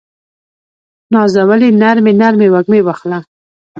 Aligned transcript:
نازولې 1.13 1.69
نرمې، 1.81 2.13
نرمې 2.21 2.47
وږمې 2.53 2.79
واخله 2.83 3.19